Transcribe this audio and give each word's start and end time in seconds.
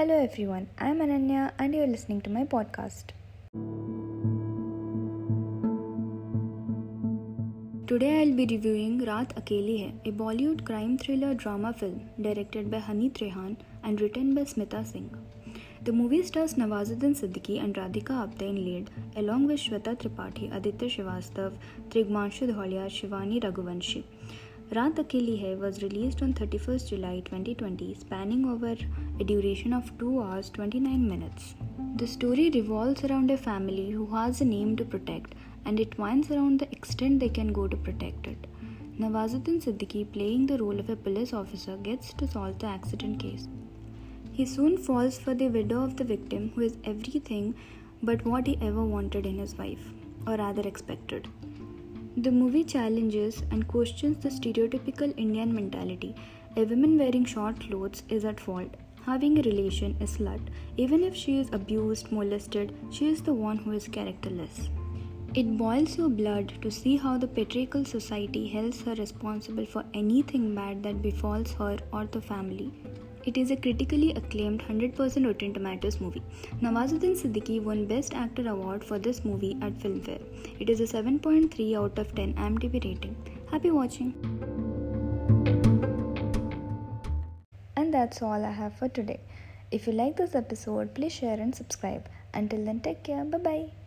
Hello 0.00 0.18
everyone, 0.18 0.66
I'm 0.78 1.00
Ananya 1.00 1.52
and 1.58 1.74
you're 1.74 1.86
listening 1.86 2.22
to 2.22 2.30
my 2.30 2.44
podcast. 2.44 3.10
Today 7.86 8.22
I'll 8.22 8.32
be 8.34 8.46
reviewing 8.52 9.02
Raat 9.08 9.34
Akeli 9.40 9.76
Hai, 9.82 9.92
a 10.06 10.12
Bollywood 10.20 10.64
crime 10.64 10.96
thriller 10.96 11.34
drama 11.34 11.74
film 11.74 12.00
directed 12.18 12.70
by 12.70 12.80
Hani 12.80 13.12
Trehan 13.12 13.58
and 13.84 14.00
written 14.00 14.34
by 14.34 14.44
Smita 14.44 14.86
Singh. 14.90 15.10
The 15.84 15.92
movie 15.92 16.22
stars 16.22 16.54
Nawazuddin 16.54 17.14
Siddiqui 17.20 17.62
and 17.62 17.74
Radhika 17.74 18.16
Apte 18.24 18.48
in 18.48 18.64
lead, 18.64 18.90
along 19.16 19.48
with 19.48 19.60
Shweta 19.60 19.96
Tripathi, 19.96 20.50
Aditya 20.56 20.88
Srivastav, 20.88 21.52
Trigmanshu 21.90 22.54
Dholia, 22.54 22.86
Shivani 22.98 23.42
Raghuvanshi. 23.42 24.04
Raat 24.76 24.98
Akeli 25.02 25.32
Hai 25.42 25.56
was 25.56 25.82
released 25.82 26.22
on 26.22 26.32
31st 26.32 26.90
July 26.90 27.22
2020, 27.24 27.92
spanning 27.94 28.44
over 28.44 28.76
a 29.18 29.24
duration 29.24 29.72
of 29.72 29.90
2 29.98 30.22
hours 30.22 30.48
29 30.50 31.08
minutes. 31.08 31.56
The 31.96 32.06
story 32.06 32.50
revolves 32.50 33.02
around 33.02 33.32
a 33.32 33.36
family 33.36 33.90
who 33.90 34.06
has 34.14 34.40
a 34.40 34.44
name 34.44 34.76
to 34.76 34.84
protect 34.84 35.34
and 35.64 35.80
it 35.80 35.98
winds 35.98 36.30
around 36.30 36.60
the 36.60 36.70
extent 36.70 37.18
they 37.18 37.28
can 37.28 37.52
go 37.52 37.66
to 37.66 37.76
protect 37.76 38.28
it. 38.28 38.46
Nawazuddin 39.00 39.60
Siddiqui, 39.60 40.12
playing 40.12 40.46
the 40.46 40.58
role 40.58 40.78
of 40.78 40.88
a 40.88 40.94
police 40.94 41.32
officer, 41.32 41.76
gets 41.78 42.12
to 42.12 42.28
solve 42.28 42.60
the 42.60 42.68
accident 42.68 43.18
case. 43.18 43.48
He 44.30 44.46
soon 44.46 44.78
falls 44.78 45.18
for 45.18 45.34
the 45.34 45.48
widow 45.48 45.82
of 45.82 45.96
the 45.96 46.04
victim, 46.04 46.52
who 46.54 46.60
is 46.60 46.76
everything 46.84 47.56
but 48.04 48.24
what 48.24 48.46
he 48.46 48.56
ever 48.62 48.84
wanted 48.84 49.26
in 49.26 49.38
his 49.38 49.58
wife, 49.58 49.90
or 50.28 50.36
rather 50.36 50.62
expected. 50.62 51.26
The 52.16 52.32
movie 52.32 52.64
challenges 52.64 53.44
and 53.52 53.68
questions 53.68 54.16
the 54.18 54.30
stereotypical 54.30 55.14
Indian 55.16 55.54
mentality. 55.54 56.14
A 56.56 56.64
woman 56.64 56.98
wearing 56.98 57.24
short 57.24 57.60
clothes 57.60 58.02
is 58.08 58.24
at 58.24 58.40
fault. 58.40 58.76
Having 59.06 59.38
a 59.38 59.42
relation 59.42 59.96
is 60.00 60.18
slut. 60.18 60.40
Even 60.76 61.04
if 61.04 61.14
she 61.14 61.38
is 61.38 61.48
abused, 61.52 62.10
molested, 62.10 62.74
she 62.90 63.08
is 63.08 63.22
the 63.22 63.32
one 63.32 63.58
who 63.58 63.70
is 63.70 63.86
characterless. 63.86 64.68
It 65.34 65.56
boils 65.56 65.96
your 65.96 66.08
blood 66.08 66.52
to 66.62 66.70
see 66.72 66.96
how 66.96 67.16
the 67.16 67.28
patriarchal 67.28 67.84
society 67.84 68.52
holds 68.52 68.80
her 68.82 68.96
responsible 68.96 69.64
for 69.64 69.84
anything 69.94 70.52
bad 70.52 70.82
that 70.82 71.02
befalls 71.02 71.52
her 71.52 71.78
or 71.92 72.06
the 72.06 72.20
family. 72.20 72.72
It 73.24 73.36
is 73.36 73.50
a 73.50 73.56
critically 73.56 74.12
acclaimed 74.12 74.62
100% 74.62 75.26
Rotten 75.26 75.52
Tomatoes 75.52 76.00
movie. 76.00 76.22
Nawazuddin 76.62 77.16
Siddiqui 77.20 77.62
won 77.62 77.84
Best 77.86 78.14
Actor 78.14 78.48
award 78.48 78.82
for 78.82 78.98
this 78.98 79.24
movie 79.24 79.58
at 79.60 79.74
Filmfare. 79.74 80.22
It 80.58 80.70
is 80.70 80.80
a 80.80 80.84
7.3 80.84 81.76
out 81.76 81.98
of 81.98 82.14
10 82.14 82.34
IMDb 82.34 82.84
rating. 82.84 83.16
Happy 83.50 83.70
watching! 83.70 84.14
And 87.76 87.92
that's 87.92 88.22
all 88.22 88.44
I 88.44 88.52
have 88.52 88.74
for 88.74 88.88
today. 88.88 89.20
If 89.70 89.86
you 89.86 89.92
like 89.92 90.16
this 90.16 90.34
episode, 90.34 90.94
please 90.94 91.12
share 91.12 91.38
and 91.38 91.54
subscribe. 91.54 92.08
Until 92.32 92.64
then, 92.64 92.80
take 92.80 93.04
care. 93.04 93.24
Bye 93.24 93.38
bye. 93.38 93.79